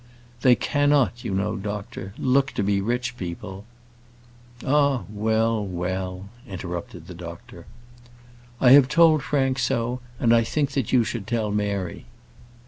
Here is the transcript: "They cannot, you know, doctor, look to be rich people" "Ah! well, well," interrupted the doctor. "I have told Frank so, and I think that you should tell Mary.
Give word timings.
"They 0.41 0.55
cannot, 0.55 1.23
you 1.23 1.31
know, 1.35 1.55
doctor, 1.55 2.15
look 2.17 2.53
to 2.53 2.63
be 2.63 2.81
rich 2.81 3.17
people" 3.17 3.65
"Ah! 4.65 5.03
well, 5.11 5.63
well," 5.63 6.29
interrupted 6.47 7.05
the 7.05 7.13
doctor. 7.13 7.67
"I 8.59 8.71
have 8.71 8.87
told 8.89 9.21
Frank 9.21 9.59
so, 9.59 9.99
and 10.19 10.33
I 10.33 10.43
think 10.43 10.71
that 10.71 10.91
you 10.91 11.03
should 11.03 11.27
tell 11.27 11.51
Mary. 11.51 12.05